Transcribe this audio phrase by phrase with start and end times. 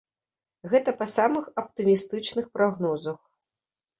[0.71, 3.19] Гэта па самых аптымістычных прагнозах.